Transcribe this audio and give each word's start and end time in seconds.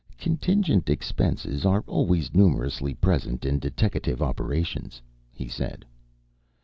"Contingent 0.17 0.89
expenses 0.89 1.63
are 1.63 1.81
always 1.85 2.33
numerously 2.33 2.95
present 2.95 3.45
in 3.45 3.59
deteckative 3.59 4.19
operations," 4.19 4.99
he 5.31 5.47
said. 5.47 5.85